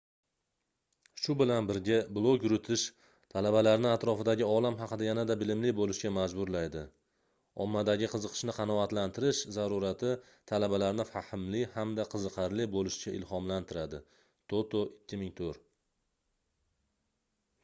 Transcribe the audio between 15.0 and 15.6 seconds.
2004